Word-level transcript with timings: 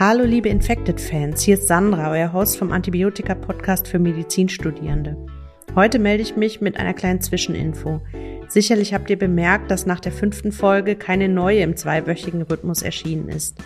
Hallo 0.00 0.24
liebe 0.24 0.48
Infected-Fans, 0.48 1.42
hier 1.42 1.58
ist 1.58 1.68
Sandra, 1.68 2.10
euer 2.10 2.32
Host 2.32 2.56
vom 2.56 2.72
Antibiotika-Podcast 2.72 3.86
für 3.86 3.98
Medizinstudierende. 3.98 5.14
Heute 5.74 5.98
melde 5.98 6.22
ich 6.22 6.36
mich 6.36 6.62
mit 6.62 6.78
einer 6.78 6.94
kleinen 6.94 7.20
Zwischeninfo. 7.20 8.00
Sicherlich 8.48 8.94
habt 8.94 9.10
ihr 9.10 9.18
bemerkt, 9.18 9.70
dass 9.70 9.84
nach 9.84 10.00
der 10.00 10.12
fünften 10.12 10.52
Folge 10.52 10.96
keine 10.96 11.28
neue 11.28 11.60
im 11.60 11.76
zweiwöchigen 11.76 12.40
Rhythmus 12.40 12.80
erschienen 12.80 13.28
ist. 13.28 13.58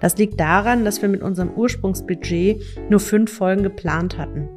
Das 0.00 0.16
liegt 0.16 0.38
daran, 0.38 0.84
dass 0.84 1.02
wir 1.02 1.08
mit 1.08 1.22
unserem 1.22 1.50
Ursprungsbudget 1.50 2.62
nur 2.88 3.00
fünf 3.00 3.32
Folgen 3.32 3.64
geplant 3.64 4.16
hatten. 4.16 4.48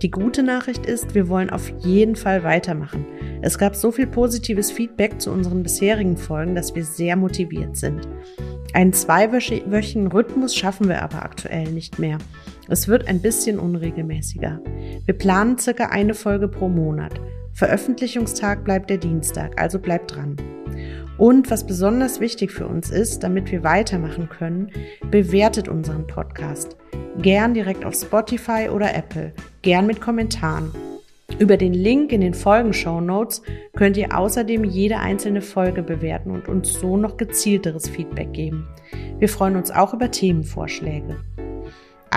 Die 0.00 0.10
gute 0.10 0.42
Nachricht 0.42 0.86
ist, 0.86 1.14
wir 1.14 1.28
wollen 1.28 1.50
auf 1.50 1.68
jeden 1.80 2.16
Fall 2.16 2.44
weitermachen. 2.44 3.04
Es 3.42 3.58
gab 3.58 3.76
so 3.76 3.92
viel 3.92 4.06
positives 4.06 4.70
Feedback 4.70 5.20
zu 5.20 5.32
unseren 5.32 5.62
bisherigen 5.62 6.16
Folgen, 6.16 6.54
dass 6.54 6.74
wir 6.74 6.84
sehr 6.84 7.16
motiviert 7.16 7.76
sind. 7.76 8.08
Einen 8.74 8.92
zweiwöchigen 8.92 10.08
Rhythmus 10.08 10.54
schaffen 10.54 10.88
wir 10.88 11.02
aber 11.02 11.22
aktuell 11.22 11.70
nicht 11.70 11.98
mehr. 11.98 12.18
Es 12.68 12.86
wird 12.86 13.08
ein 13.08 13.22
bisschen 13.22 13.58
unregelmäßiger. 13.58 14.60
Wir 15.06 15.14
planen 15.16 15.58
circa 15.58 15.86
eine 15.86 16.14
Folge 16.14 16.48
pro 16.48 16.68
Monat. 16.68 17.18
Veröffentlichungstag 17.54 18.64
bleibt 18.64 18.90
der 18.90 18.98
Dienstag, 18.98 19.60
also 19.60 19.78
bleibt 19.78 20.14
dran. 20.14 20.36
Und 21.16 21.50
was 21.50 21.66
besonders 21.66 22.20
wichtig 22.20 22.52
für 22.52 22.68
uns 22.68 22.90
ist, 22.90 23.24
damit 23.24 23.50
wir 23.50 23.64
weitermachen 23.64 24.28
können, 24.28 24.70
bewertet 25.10 25.68
unseren 25.68 26.06
Podcast. 26.06 26.76
Gern 27.20 27.54
direkt 27.54 27.84
auf 27.84 27.94
Spotify 27.94 28.68
oder 28.72 28.94
Apple, 28.94 29.32
gern 29.62 29.86
mit 29.86 30.00
Kommentaren. 30.00 30.70
Über 31.38 31.56
den 31.56 31.74
Link 31.74 32.10
in 32.12 32.20
den 32.20 32.34
Folgenshow 32.34 33.00
Notes 33.00 33.42
könnt 33.76 33.96
ihr 33.96 34.16
außerdem 34.16 34.64
jede 34.64 34.98
einzelne 34.98 35.42
Folge 35.42 35.82
bewerten 35.82 36.30
und 36.30 36.48
uns 36.48 36.72
so 36.72 36.96
noch 36.96 37.16
gezielteres 37.16 37.88
Feedback 37.88 38.32
geben. 38.32 38.66
Wir 39.18 39.28
freuen 39.28 39.56
uns 39.56 39.70
auch 39.70 39.94
über 39.94 40.10
Themenvorschläge. 40.10 41.16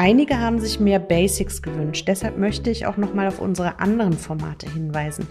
Einige 0.03 0.39
haben 0.39 0.59
sich 0.59 0.79
mehr 0.79 0.97
Basics 0.97 1.61
gewünscht, 1.61 2.07
deshalb 2.07 2.39
möchte 2.39 2.71
ich 2.71 2.87
auch 2.87 2.97
nochmal 2.97 3.27
auf 3.27 3.39
unsere 3.39 3.79
anderen 3.79 4.13
Formate 4.13 4.67
hinweisen. 4.67 5.27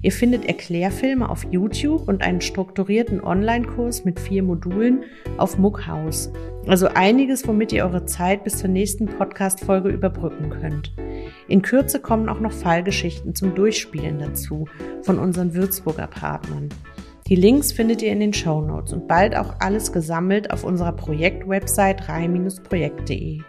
Ihr 0.00 0.12
findet 0.12 0.46
Erklärfilme 0.46 1.28
auf 1.28 1.44
YouTube 1.50 2.08
und 2.08 2.22
einen 2.22 2.40
strukturierten 2.40 3.22
Online-Kurs 3.22 4.06
mit 4.06 4.18
vier 4.18 4.42
Modulen 4.42 5.02
auf 5.36 5.58
Muckhaus. 5.58 6.32
Also 6.66 6.88
einiges, 6.88 7.46
womit 7.46 7.74
ihr 7.74 7.84
eure 7.84 8.06
Zeit 8.06 8.44
bis 8.44 8.56
zur 8.56 8.70
nächsten 8.70 9.04
Podcast-Folge 9.04 9.90
überbrücken 9.90 10.48
könnt. 10.48 10.94
In 11.46 11.60
Kürze 11.60 12.00
kommen 12.00 12.30
auch 12.30 12.40
noch 12.40 12.52
Fallgeschichten 12.52 13.34
zum 13.34 13.54
Durchspielen 13.54 14.18
dazu 14.20 14.66
von 15.02 15.18
unseren 15.18 15.52
Würzburger 15.52 16.06
Partnern. 16.06 16.70
Die 17.26 17.36
Links 17.36 17.72
findet 17.72 18.00
ihr 18.00 18.12
in 18.12 18.20
den 18.20 18.32
Show 18.32 18.62
Notes 18.62 18.94
und 18.94 19.06
bald 19.06 19.36
auch 19.36 19.56
alles 19.60 19.92
gesammelt 19.92 20.50
auf 20.50 20.64
unserer 20.64 20.92
Projekt-Website 20.92 22.08
rei-projekt.de. 22.08 23.42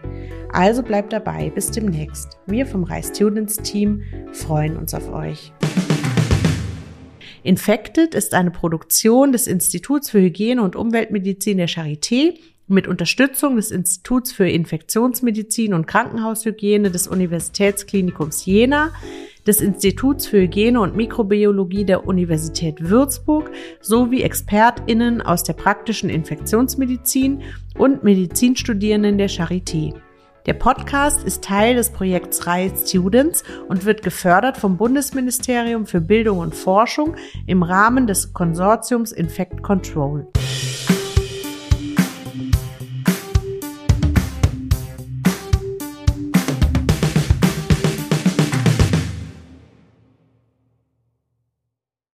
Also 0.52 0.84
bleibt 0.84 1.14
dabei, 1.14 1.52
bis 1.54 1.72
demnächst. 1.72 2.38
Wir 2.46 2.66
vom 2.66 2.84
Rai 2.84 3.02
Students 3.02 3.58
Team 3.58 4.04
freuen 4.32 4.78
uns 4.78 4.94
auf 4.94 5.12
euch. 5.12 5.52
Infected 7.44 8.16
ist 8.16 8.34
eine 8.34 8.52
Produktion 8.52 9.32
des 9.32 9.48
Instituts 9.48 10.10
für 10.10 10.20
Hygiene 10.20 10.64
und 10.64 10.76
Umweltmedizin 10.76 11.58
der 11.58 11.70
Charité 11.70 12.34
mit 12.68 12.88
Unterstützung 12.88 13.56
des 13.56 13.70
Instituts 13.70 14.32
für 14.32 14.50
Infektionsmedizin 14.50 15.74
und 15.74 15.86
Krankenhaushygiene 15.86 16.90
des 16.90 17.08
Universitätsklinikums 17.08 18.46
Jena, 18.46 18.92
des 19.46 19.62
Instituts 19.62 20.26
für 20.26 20.42
Hygiene 20.42 20.80
und 20.80 20.96
Mikrobiologie 20.96 21.86
der 21.86 22.08
Universität 22.08 22.90
Würzburg 22.90 23.52
sowie 23.80 24.24
ExpertInnen 24.24 25.22
aus 25.22 25.44
der 25.44 25.54
praktischen 25.54 26.10
Infektionsmedizin 26.10 27.44
und 27.78 28.04
Medizinstudierenden 28.04 29.20
der 29.20 29.30
Charité. 29.30 29.94
Der 30.46 30.54
Podcast 30.54 31.24
ist 31.24 31.44
Teil 31.44 31.76
des 31.76 31.90
Projekts 31.90 32.46
Reihe 32.46 32.72
Students 32.76 33.44
und 33.68 33.86
wird 33.86 34.04
gefördert 34.04 34.58
vom 34.58 34.78
Bundesministerium 34.78 35.88
für 35.88 36.02
Bildung 36.02 36.38
und 36.38 36.54
Forschung 36.54 37.16
im 37.48 37.64
Rahmen 37.64 38.06
des 38.06 38.32
Konsortiums 38.32 39.12
Infect 39.12 39.64
Control. 39.64 40.28